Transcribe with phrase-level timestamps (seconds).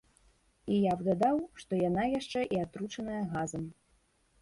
[0.75, 3.73] І я б дадаў, што яна яшчэ і атручаная газам.